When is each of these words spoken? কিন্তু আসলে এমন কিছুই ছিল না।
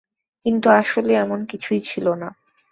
কিন্তু 0.45 0.67
আসলে 0.71 1.11
এমন 1.15 1.39
কিছুই 1.45 1.81
ছিল 1.81 2.05
না। 2.13 2.29